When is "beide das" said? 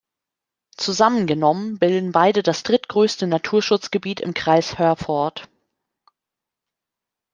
2.11-2.63